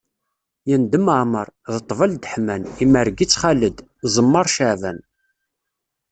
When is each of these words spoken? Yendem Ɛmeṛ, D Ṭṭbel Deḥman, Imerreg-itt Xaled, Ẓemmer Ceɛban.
Yendem 0.69 1.07
Ɛmeṛ, 1.21 1.47
D 1.73 1.75
Ṭṭbel 1.83 2.11
Deḥman, 2.15 2.63
Imerreg-itt 2.83 3.37
Xaled, 3.41 3.77
Ẓemmer 4.15 4.45
Ceɛban. 4.55 4.97